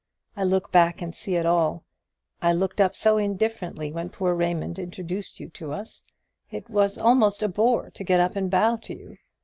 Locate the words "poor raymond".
4.09-4.79